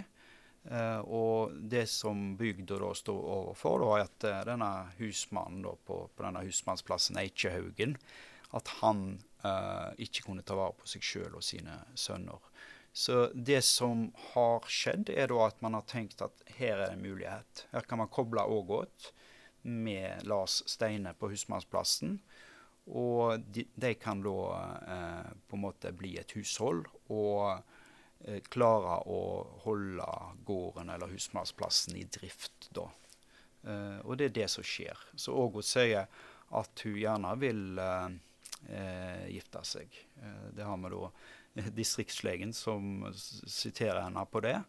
Eh, 0.72 1.00
og 1.00 1.54
det 1.54 1.86
som 1.90 2.32
bygda 2.40 2.80
da 2.82 2.90
sto 2.98 3.14
overfor, 3.14 3.84
da, 3.84 3.90
er 3.94 4.08
at 4.08 4.26
eh, 4.26 4.40
denne 4.50 4.70
husmannen 4.98 5.62
da, 5.66 5.76
på, 5.86 6.00
på, 6.10 6.26
denne 6.26 6.42
husmannsplassen 6.48 7.20
Eikjehaugen, 7.22 7.94
at 8.58 8.72
han 8.80 9.06
eh, 9.46 9.92
ikke 10.08 10.26
kunne 10.30 10.46
ta 10.46 10.58
vare 10.58 10.74
på 10.80 10.90
seg 10.90 11.06
sjøl 11.06 11.38
og 11.38 11.46
sine 11.46 11.78
sønner. 11.94 12.42
Så 12.96 13.28
det 13.36 13.60
som 13.68 14.08
har 14.32 14.66
skjedd, 14.72 15.12
er 15.12 15.30
da 15.30 15.44
at 15.50 15.62
man 15.62 15.76
har 15.78 15.86
tenkt 15.90 16.24
at 16.24 16.46
her 16.58 16.80
er 16.80 16.86
det 16.86 16.96
en 16.96 17.04
mulighet. 17.04 17.66
Her 17.74 17.86
kan 17.86 18.00
man 18.00 18.10
koble 18.10 18.46
Ågot 18.48 19.12
med 19.68 20.24
Lars 20.26 20.62
Steine 20.72 21.12
på 21.20 21.30
Husmannsplassen. 21.34 22.22
Og 22.86 23.44
de, 23.52 23.66
de 23.76 23.92
kan 24.00 24.22
da 24.24 24.38
på 25.50 25.58
en 25.58 25.64
måte 25.66 25.92
bli 25.98 26.14
et 26.22 26.36
hushold 26.38 26.86
og 27.12 27.66
eh, 28.28 28.42
klare 28.52 29.00
å 29.08 29.22
holde 29.66 30.08
gården 30.46 30.92
eller 30.94 31.14
husmannsplassen 31.14 31.98
i 32.00 32.06
drift, 32.10 32.70
da. 32.76 32.90
Eh, 33.66 34.00
og 34.06 34.18
det 34.20 34.30
er 34.30 34.38
det 34.42 34.50
som 34.54 34.66
skjer. 34.66 35.00
Så 35.16 35.34
Ågot 35.34 35.68
sier 35.68 36.10
at 36.56 36.86
hun 36.86 36.98
gjerne 37.00 37.34
vil 37.42 37.80
eh, 37.82 38.18
eh, 38.70 39.26
gifte 39.34 39.64
seg. 39.66 39.98
Eh, 40.22 40.48
det 40.56 40.68
har 40.68 40.78
vi 40.84 40.94
da 40.94 41.10
distriktslegen 41.80 42.54
som 42.54 43.08
siterer 43.16 44.04
henne 44.06 44.26
på 44.30 44.44
det. 44.46 44.60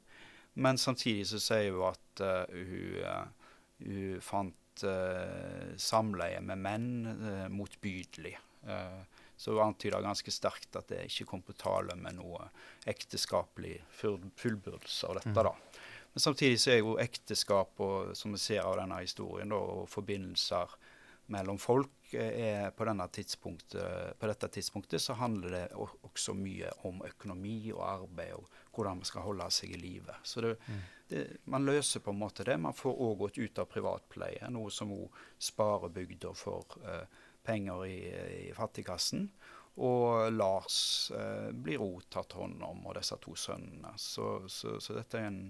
Men 0.57 0.79
samtidig 0.81 1.27
så 1.29 1.41
sier 1.43 1.75
hun 1.75 1.91
at 1.91 2.23
uh, 2.25 2.49
hun, 2.49 2.95
uh, 3.05 3.51
hun, 3.85 4.23
fant 4.25 4.85
uh, 4.89 5.75
samleie 5.77 6.41
med 6.41 6.63
menn 6.65 6.87
motbydelig. 7.53 8.33
Så 9.37 9.59
antyder 9.61 9.99
det 9.99 10.09
ganske 10.09 10.33
sterkt 10.33 10.79
at 10.79 10.89
det 10.89 11.05
ikke 11.11 11.29
kom 11.33 11.45
på 11.45 11.57
tale 11.61 11.97
med 12.01 12.17
noe 12.19 12.49
ekteskapelig 12.89 13.79
fullbyrdelse 13.93 15.11
av 15.11 15.21
dette. 15.21 15.35
Mm. 15.37 15.45
da. 15.45 15.83
Men 16.17 16.25
samtidig 16.25 16.61
så 16.63 16.71
er 16.73 16.79
jo 16.81 16.97
ekteskap, 17.03 17.81
og, 17.85 18.15
som 18.17 18.33
vi 18.33 18.41
ser 18.41 18.65
av 18.65 18.79
denne 18.81 19.03
historien, 19.03 19.51
da, 19.53 19.59
og 19.61 19.91
forbindelser 19.93 20.73
mellom 21.27 21.59
folk 21.59 22.15
er 22.15 22.71
på, 22.71 22.87
på, 24.19 24.27
dette 24.31 24.49
tidspunktet 24.49 25.03
så 25.03 25.17
handler 25.19 25.51
det 25.51 25.65
også 25.77 26.37
mye 26.39 26.71
om 26.87 27.03
økonomi 27.05 27.73
og 27.75 27.83
arbeid 27.83 28.37
og 28.39 28.47
hvordan 28.73 29.01
man 29.01 29.09
skal 29.09 29.27
holde 29.27 29.49
seg 29.51 29.75
i 29.75 29.81
live. 29.81 30.15
Så 30.23 30.45
det, 30.45 30.55
mm. 30.67 30.83
det, 31.11 31.25
man 31.51 31.67
løser 31.67 32.01
på 32.01 32.15
en 32.15 32.21
måte 32.21 32.47
det. 32.47 32.57
Man 32.63 32.77
får 32.77 32.95
òg 33.09 33.19
gått 33.25 33.41
ut 33.43 33.59
av 33.59 33.69
privatpleie, 33.71 34.51
noe 34.55 34.71
som 34.71 34.95
òg 34.95 35.21
sparer 35.37 35.93
bygda 35.93 36.33
for 36.39 36.79
uh, 36.87 37.03
penger 37.47 37.87
i, 37.87 37.99
i, 38.49 38.53
fattigkassen. 38.57 39.29
Og 39.87 40.33
Lars 40.33 40.79
eh, 41.13 41.51
blir 41.53 41.83
òg 41.85 42.07
tatt 42.13 42.33
hånd 42.39 42.63
om, 42.65 42.87
og 42.89 42.97
disse 42.97 43.19
to 43.23 43.37
sønnene. 43.37 43.93
Så, 44.01 44.47
så, 44.49 44.79
så 44.81 44.97
dette 44.97 45.21
er 45.21 45.29
en, 45.29 45.43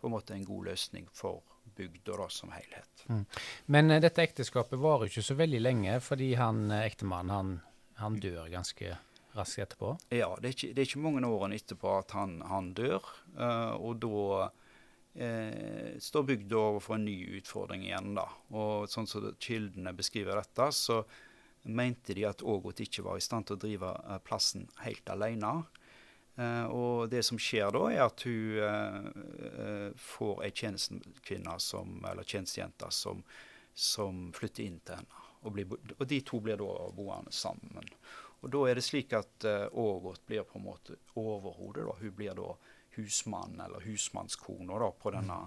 på 0.00 0.08
en 0.08 0.14
måte 0.14 0.36
en 0.36 0.44
god 0.44 0.68
løsning 0.68 1.08
for 1.16 1.40
bygda 1.76 2.16
da, 2.16 2.28
som 2.28 2.52
helhet. 2.52 3.04
Mm. 3.08 3.24
Men 3.66 3.90
eh, 3.90 4.02
dette 4.04 4.24
ekteskapet 4.24 4.80
varer 4.80 5.08
ikke 5.08 5.24
så 5.24 5.36
veldig 5.38 5.62
lenge, 5.62 5.96
fordi 6.04 6.34
han 6.40 6.66
uh, 6.72 6.82
ektemannen 6.84 7.34
han, 7.34 7.54
han, 8.02 8.18
dør 8.20 8.50
ganske 8.52 8.96
raskt 9.36 9.62
etterpå? 9.64 9.94
Ja, 10.10 10.32
det 10.40 10.50
er 10.50 10.56
ikke, 10.56 10.72
det 10.74 10.82
er 10.82 10.88
ikke 10.90 11.04
mange 11.04 11.26
årene 11.26 11.58
etterpå 11.60 11.92
at 12.00 12.14
han, 12.16 12.40
han 12.50 12.72
dør. 12.76 13.06
Eh, 13.38 13.74
og 13.78 14.00
da 14.02 14.48
eh, 15.14 15.96
står 16.02 16.26
bygda 16.32 16.62
overfor 16.72 16.98
en 16.98 17.06
ny 17.06 17.18
utfordring 17.38 17.86
igjen. 17.86 18.14
da. 18.18 18.26
Og 18.50 18.90
sånn 18.90 19.08
som 19.10 19.30
kildene 19.38 19.94
beskriver 19.96 20.40
dette, 20.40 20.70
så 20.74 21.02
mente 21.62 22.14
de 22.14 22.24
at 22.24 22.42
Ågot 22.42 22.80
ikke 22.80 23.04
var 23.04 23.18
i 23.18 23.24
stand 23.24 23.48
til 23.48 23.58
å 23.58 23.60
drive 23.60 23.92
eh, 23.92 24.18
plassen 24.24 24.66
helt 24.84 25.12
alene. 25.12 25.52
Eh, 26.40 26.66
og 26.72 27.10
det 27.12 27.22
som 27.26 27.40
skjer 27.40 27.72
da, 27.76 27.84
er 27.92 28.04
at 28.06 28.24
hun 28.26 28.60
eh, 28.64 29.90
får 30.00 30.44
ei 30.46 30.52
tjenestekvinne 30.54 31.56
eller 32.12 32.24
tjenestejente 32.24 32.90
som, 32.94 33.22
som, 33.74 34.28
flytter 34.36 34.66
inn 34.66 34.80
til 34.84 35.00
henne. 35.00 35.26
Og, 35.40 35.54
blir, 35.56 35.70
og, 35.96 36.04
de 36.08 36.20
to 36.24 36.40
blir 36.44 36.60
da 36.60 36.72
boende 36.92 37.32
sammen. 37.32 37.86
Og 38.40 38.50
da 38.52 38.60
er 38.68 38.76
det 38.76 38.84
slik 38.84 39.12
at 39.16 39.44
Ågot 39.76 40.26
blir 40.28 40.44
på 40.48 40.58
en 40.58 40.66
måte 40.66 40.96
overhodet. 41.20 41.86
Hun 42.00 42.12
blir 42.16 42.36
da 42.36 42.52
husmann 42.96 43.56
eller 43.60 43.84
husmannskona 43.84 44.78
da, 44.80 44.90
på, 45.00 45.12
denne, 45.12 45.38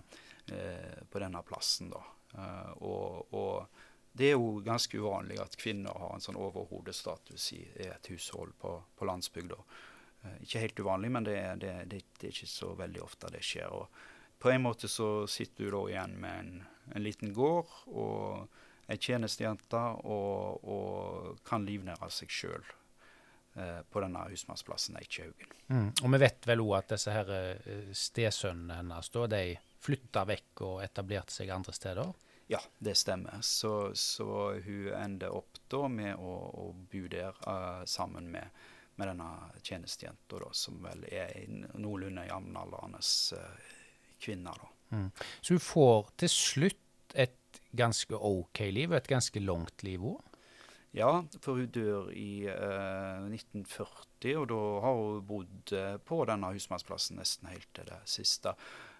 på 1.09 1.21
denne 1.21 1.41
plassen. 1.45 1.93
da. 1.93 2.01
Og, 2.81 3.33
og, 3.37 3.83
det 4.13 4.29
er 4.29 4.35
jo 4.37 4.59
ganske 4.65 4.97
uvanlig 4.97 5.39
at 5.41 5.57
kvinner 5.57 5.97
har 5.97 6.13
en 6.13 6.21
sånn 6.21 6.37
overhodestatus 6.37 7.47
i, 7.57 7.63
i 7.81 7.89
et 7.89 8.09
hushold 8.13 8.53
på, 8.61 8.75
på 8.95 9.07
landsbygda. 9.09 9.57
Uh, 10.23 10.35
ikke 10.45 10.61
helt 10.61 10.81
uvanlig, 10.85 11.13
men 11.15 11.25
det, 11.27 11.37
det, 11.63 11.73
det, 11.89 12.03
det, 12.19 12.27
er 12.27 12.35
ikke 12.35 12.51
så 12.51 12.73
veldig 12.77 13.01
ofte 13.01 13.31
det 13.33 13.41
skjer. 13.45 13.73
Og 13.73 13.89
på 14.43 14.53
en 14.53 14.61
måte 14.67 14.89
så 14.91 15.25
sitter 15.27 15.65
du 15.65 15.73
da 15.73 15.81
igjen 15.89 16.13
med 16.21 16.39
en, 16.43 16.53
en 16.93 17.03
liten 17.03 17.33
gård 17.33 17.73
og 17.89 18.61
ei 18.91 18.99
tjenestejente 18.99 19.81
og, 20.03 20.63
og 20.67 21.43
kan 21.47 21.65
livnære 21.65 22.09
seg 22.11 22.33
sjøl 22.33 22.65
eh, 23.55 23.79
på 23.89 24.03
denne 24.03 24.25
husmannsplassen 24.27 24.99
Eikjehaugen. 24.99 25.53
Mm. 25.71 25.87
Og 26.03 26.11
vi 26.15 26.19
vet 26.25 26.49
vel 26.49 26.63
òg 26.65 26.75
at 26.81 26.91
disse 26.95 27.15
her 27.15 27.31
eh, 27.33 27.93
stesønnene 27.95 28.81
hennes 28.81 29.09
da, 29.15 29.25
de 29.31 29.55
flytta 29.83 30.25
vekk 30.27 30.65
og 30.67 30.83
etablerte 30.83 31.35
seg 31.35 31.53
andre 31.55 31.75
steder? 31.75 32.11
Ja, 32.53 32.59
det 32.77 32.93
stemmer. 32.99 33.39
Så, 33.41 33.95
så 33.97 34.27
hun 34.61 34.91
ender 34.93 35.33
opp 35.33 35.57
da 35.73 35.87
med 35.89 36.19
å, 36.21 36.33
å 36.63 36.65
bo 36.91 37.07
der 37.09 37.33
uh, 37.47 37.81
sammen 37.89 38.27
med, 38.29 38.65
med 39.01 39.09
denne 39.09 39.29
tjenestejenta, 39.65 40.41
som 40.53 40.77
vel 40.83 41.01
er 41.09 41.33
noenlunde 41.49 42.27
jevnaldrende 42.27 43.01
uh, 43.01 43.71
kvinne. 44.21 44.53
Mm. 44.93 45.09
Så 45.41 45.57
hun 45.57 45.63
får 45.65 46.13
til 46.21 46.33
slutt 46.35 47.17
et 47.25 47.63
ganske 47.73 48.21
OK 48.21 48.61
liv, 48.69 48.93
et 48.93 49.09
ganske 49.09 49.41
langt 49.41 49.81
liv 49.87 50.05
òg? 50.13 50.21
Ja, 50.93 51.09
for 51.41 51.57
hun 51.57 51.71
dør 51.73 52.11
i 52.13 52.45
uh, 52.45 53.23
eh, 53.25 53.33
1940, 53.33 54.35
og 54.37 54.45
da 54.51 54.61
har 54.85 54.99
hun 54.99 55.23
bodd 55.25 55.73
uh, 55.73 55.95
på 56.05 56.19
denne 56.29 56.53
husmannsplassen 56.53 57.17
nesten 57.17 57.49
helt 57.49 57.71
til 57.73 57.89
det 57.89 57.97
siste. 58.13 58.53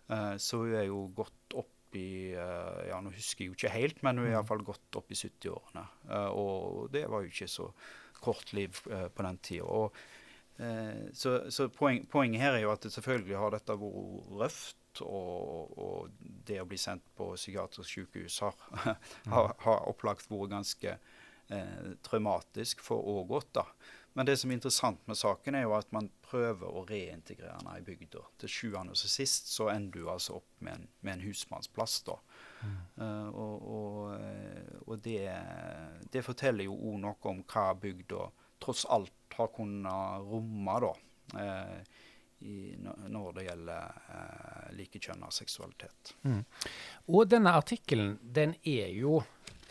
Uh, 0.10 0.34
så 0.42 0.64
hun 0.64 0.74
er 0.74 0.88
jo 0.88 1.04
gått 1.14 1.54
opp 1.62 1.70
i 2.00 2.34
Ja, 2.34 3.00
nå 3.02 3.14
husker 3.14 3.44
jeg 3.44 3.52
jo 3.52 3.58
ikke 3.58 3.74
helt, 3.74 4.04
men 4.06 4.20
hun 4.20 4.28
er 4.28 4.32
mm. 4.32 4.36
iallfall 4.38 4.66
gått 4.68 5.00
opp 5.00 5.12
i 5.14 5.18
70-årene. 5.20 5.86
og 6.34 6.92
det 6.94 7.06
var 7.12 7.24
jo 7.24 7.32
ikke 7.32 7.50
så 7.52 7.70
kort 8.24 8.54
liv 8.56 8.78
på 8.84 9.26
den 9.26 9.40
tida. 9.44 9.82
så, 11.14 11.32
så 11.52 11.68
poen, 11.74 12.06
poenget 12.08 12.44
her 12.44 12.56
er 12.56 12.64
jo 12.64 12.72
at 12.72 12.86
selvfølgelig 12.88 13.40
har 13.42 13.56
dette 13.56 13.76
vært 13.82 14.32
røft 14.44 14.78
og, 15.02 15.74
og, 15.80 16.12
det 16.20 16.60
å 16.62 16.68
bli 16.70 16.78
sendt 16.78 17.06
på 17.18 17.32
psykiatrisk 17.38 17.90
sykehus 17.90 18.40
har, 18.44 18.58
har, 19.34 19.54
har, 19.64 19.86
opplagt 19.90 20.30
vært 20.30 20.52
ganske 20.52 20.96
eh, 21.50 21.92
traumatisk 22.06 22.84
for 22.84 23.02
Ågot. 23.16 23.64
Men 24.14 24.28
det 24.30 24.36
som 24.38 24.52
er 24.52 24.60
interessant 24.60 25.02
med 25.10 25.18
saken, 25.18 25.56
er 25.58 25.66
jo 25.66 25.74
at 25.78 25.90
man 25.96 26.10
prøver 26.26 26.70
å 26.70 26.84
reintegrere 26.90 27.56
henne 27.58 27.80
i 27.80 27.86
bygda. 27.86 28.22
Til 28.44 28.52
sjuende 28.52 28.94
og 28.94 29.00
sist 29.00 29.50
så 29.54 29.72
ender 29.74 30.04
du 30.04 30.12
altså 30.12 30.38
opp 30.38 30.62
med 30.66 30.78
en, 30.78 30.88
med 31.02 31.18
en 31.18 31.26
husmannsplass. 31.28 32.00
da. 32.08 32.20
Mm. 32.62 32.78
Uh, 33.02 33.28
og, 33.30 33.68
og, 33.78 34.00
eh, 34.20 34.80
og 34.86 35.04
det, 35.04 35.26
det, 36.14 36.24
forteller 36.26 36.70
jo 36.70 36.78
òg 36.78 37.02
noe 37.04 37.34
om 37.34 37.44
hva 37.50 37.68
bygda 37.76 38.30
tross 38.64 38.86
alt 38.94 39.38
har 39.38 39.50
kunnet 39.56 40.30
romme. 40.30 40.80
da. 40.86 40.94
Uh, 41.34 42.10
i, 42.44 42.76
når 43.08 43.38
det 43.38 43.46
gjelder 43.48 44.00
eh, 44.12 44.72
likekjønna 44.78 45.30
seksualitet. 45.32 46.14
Mm. 46.28 46.42
Og 47.16 47.30
denne 47.32 47.56
artikkelen 47.56 48.18
den 48.36 48.58
er 48.68 48.92
jo 48.96 49.22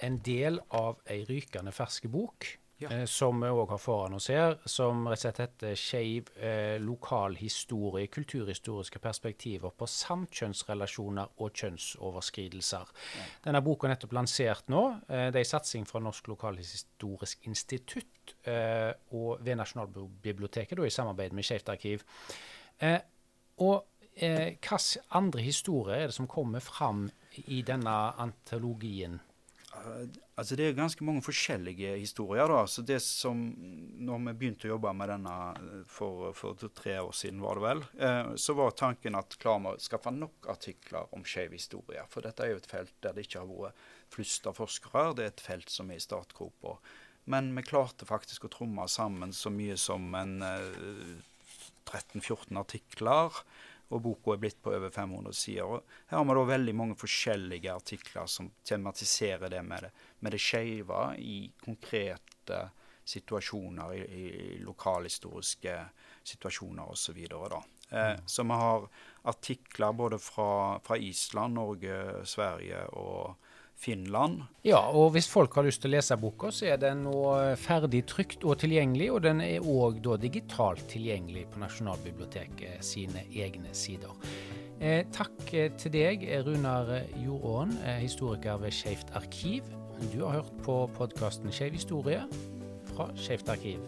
en 0.03 0.19
del 0.25 0.59
av 0.75 1.03
ei 1.11 1.23
rykende 1.29 1.75
ferske 1.75 2.11
bok. 2.13 2.49
Ja. 2.83 2.91
Eh, 2.91 3.05
som 3.07 3.41
vi 3.41 3.51
òg 3.53 3.71
har 3.71 3.79
foran 3.79 4.17
oss 4.19 4.29
her, 4.33 4.57
som 4.67 5.07
rett 5.07 5.21
og 5.21 5.23
slett 5.23 5.41
heter 5.43 5.75
'Skeiv 5.79 6.31
eh, 6.37 6.79
lokalhistorie 6.83 8.11
kulturhistoriske 8.11 8.99
perspektiver 8.99 9.71
på 9.71 9.87
samkjønnsrelasjoner 9.87 11.39
og 11.39 11.53
kjønnsoverskridelser'. 11.53 12.93
Ja. 13.19 13.29
Denne 13.45 13.63
boka 13.63 13.87
er 13.87 13.95
nettopp 13.95 14.17
lansert 14.19 14.69
nå. 14.69 14.83
Eh, 15.09 15.31
det 15.31 15.41
er 15.41 15.47
en 15.47 15.53
satsing 15.55 15.87
fra 15.87 16.03
Norsk 16.03 16.29
lokalhistorisk 16.29 17.47
institutt 17.47 18.35
eh, 18.45 18.93
og 19.13 19.45
ved 19.45 19.57
Nasjonalbiblioteket, 19.57 20.79
da, 20.79 20.85
i 20.85 20.91
samarbeid 20.91 21.33
med 21.33 21.47
Skeivt 21.47 21.69
arkiv. 21.69 22.05
Eh, 22.81 22.99
og 23.63 23.85
eh, 24.17 24.57
hvilke 24.59 25.05
andre 25.11 25.41
historier 25.43 25.95
er 25.97 26.07
det 26.11 26.15
som 26.19 26.27
kommer 26.27 26.61
fram 26.61 27.11
i 27.47 27.63
denne 27.63 27.97
antologien? 28.21 29.21
Altså 30.41 30.57
Det 30.57 30.65
er 30.65 30.77
ganske 30.77 31.05
mange 31.05 31.21
forskjellige 31.23 31.91
historier. 32.01 32.49
da, 32.49 32.67
så 32.67 32.83
det 32.83 33.01
som, 33.05 33.37
når 34.01 34.23
vi 34.27 34.33
begynte 34.41 34.69
å 34.69 34.73
jobbe 34.73 34.93
med 34.97 35.11
denne 35.13 35.35
eh, 35.61 35.83
for, 35.87 36.33
for 36.33 36.57
tre 36.73 36.97
år 37.03 37.13
siden, 37.13 37.43
var 37.45 37.59
det 37.59 37.65
vel, 37.67 37.83
eh, 38.01 38.33
så 38.41 38.57
var 38.57 38.73
tanken 38.73 39.19
at 39.19 39.37
å 39.37 39.75
skaffe 39.79 40.13
nok 40.17 40.49
artikler 40.49 41.13
om 41.13 41.25
skeiv 41.25 41.53
historie. 41.53 42.05
For 42.09 42.25
dette 42.25 42.47
er 42.47 42.55
jo 42.55 42.63
et 42.63 42.71
felt 42.71 42.95
der 43.05 43.13
det 43.13 43.27
ikke 43.27 43.45
har 43.45 43.51
vært 43.51 43.85
flust 44.13 44.49
av 44.49 44.57
forskere. 44.57 45.13
Det 45.17 45.27
er 45.27 45.35
et 45.35 45.45
felt 45.45 45.73
som 45.73 45.91
er 45.91 46.01
i 46.01 46.07
startgropa. 46.07 46.79
Men 47.25 47.53
vi 47.55 47.63
klarte 47.63 48.09
faktisk 48.09 48.49
å 48.49 48.53
tromme 48.57 48.89
sammen 48.89 49.37
så 49.37 49.53
mye 49.53 49.77
som 49.77 50.09
en 50.17 50.41
eh, 50.49 51.13
13-14 51.93 52.57
artikler. 52.57 53.43
Og 53.93 54.01
boka 54.01 54.33
er 54.33 54.41
blitt 54.41 54.61
på 54.65 54.73
over 54.73 54.91
500 54.91 55.37
sider. 55.37 55.69
Og 55.69 55.83
her 56.09 56.19
har 56.19 56.29
vi 56.29 56.37
da 56.39 56.45
veldig 56.49 56.75
mange 56.79 56.97
forskjellige 56.97 57.75
artikler 57.75 58.31
som 58.31 58.49
tematiserer 58.65 59.53
det 59.53 59.63
med 59.67 59.87
det, 59.87 59.93
med 60.21 60.33
det 60.33 60.41
skeive 60.41 61.03
i 61.21 61.37
konkrete 61.65 62.63
situasjoner, 63.05 63.95
i, 63.95 64.01
i 64.01 64.59
lokalhistoriske 64.63 65.77
situasjoner 66.23 66.93
osv. 66.95 67.19
Så, 67.29 67.63
eh, 67.91 68.11
mm. 68.13 68.27
så 68.27 68.43
vi 68.43 68.59
har 68.65 68.89
artikler 69.23 69.93
både 69.93 70.19
fra, 70.19 70.79
fra 70.81 70.97
Island, 70.97 71.55
Norge, 71.55 72.27
Sverige 72.27 72.87
og 72.87 73.42
Finland. 73.83 74.45
Ja, 74.63 74.79
og 74.95 75.13
hvis 75.17 75.27
folk 75.31 75.57
har 75.59 75.67
lyst 75.67 75.83
til 75.83 75.91
å 75.91 75.97
lese 75.97 76.17
boka, 76.21 76.53
så 76.55 76.69
er 76.71 76.81
den 76.83 77.03
nå 77.07 77.19
ferdig 77.59 78.05
trykt 78.11 78.47
og 78.47 78.61
tilgjengelig. 78.63 79.11
Og 79.11 79.23
den 79.27 79.43
er 79.43 79.67
òg 79.67 79.99
digitalt 80.23 80.87
tilgjengelig 80.93 81.49
på 81.51 81.63
Nasjonalbiblioteket 81.65 82.85
sine 82.87 83.27
egne 83.35 83.75
sider. 83.75 84.15
Eh, 84.83 85.05
takk 85.15 85.45
til 85.79 85.93
deg, 85.95 86.25
Runar 86.47 86.89
Joråen, 87.23 87.77
eh, 87.85 88.01
historiker 88.03 88.57
ved 88.59 88.75
Skeivt 88.75 89.13
arkiv. 89.15 89.63
Du 90.13 90.25
har 90.25 90.41
hørt 90.41 90.63
på 90.63 90.91
podkasten 90.97 91.53
Skeiv 91.55 91.77
historie 91.77 92.25
fra 92.91 93.11
Skeivt 93.15 93.49
arkiv. 93.49 93.79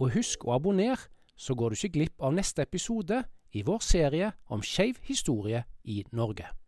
Og 0.00 0.08
husk 0.14 0.46
å 0.48 0.54
abonnere, 0.56 1.08
så 1.36 1.54
går 1.54 1.68
du 1.68 1.76
ikke 1.76 1.92
glipp 1.98 2.24
av 2.24 2.32
neste 2.32 2.64
episode 2.64 3.24
i 3.52 3.62
vår 3.62 3.78
serie 3.78 4.32
om 4.46 4.62
skeiv 4.62 5.00
historie 5.02 5.64
i 5.84 6.04
Norge. 6.12 6.59